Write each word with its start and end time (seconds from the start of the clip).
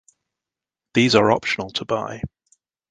These 0.95 1.13
are 1.13 1.31
optional 1.31 1.69
to 1.73 1.85
buy. 1.85 2.23